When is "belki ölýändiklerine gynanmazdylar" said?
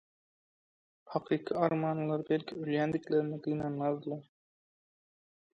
2.31-4.29